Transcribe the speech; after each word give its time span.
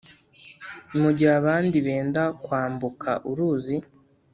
Mugihe 1.01 1.31
abandi 1.39 1.77
benda 1.85 2.23
kwambuka 2.43 3.09
uruzi. 3.29 3.75